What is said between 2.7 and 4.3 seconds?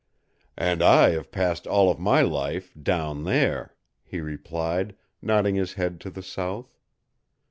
DOWN THERE," he